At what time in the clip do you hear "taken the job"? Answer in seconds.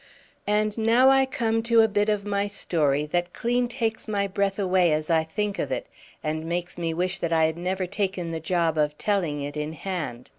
7.85-8.79